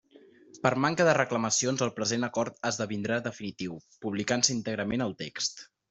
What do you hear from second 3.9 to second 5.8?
publicant-se íntegrament el text.